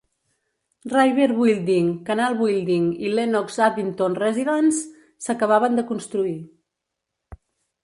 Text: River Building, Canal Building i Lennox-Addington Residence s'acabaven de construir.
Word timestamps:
River 0.93 1.27
Building, 1.41 1.91
Canal 2.07 2.37
Building 2.39 2.87
i 3.09 3.13
Lennox-Addington 3.19 4.17
Residence 4.23 4.81
s'acabaven 5.29 5.81
de 5.83 5.87
construir. 5.93 6.35